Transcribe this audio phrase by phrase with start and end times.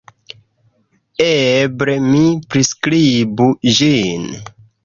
[1.25, 2.23] Eble mi
[2.55, 3.51] priskribu
[3.81, 4.29] ĝin.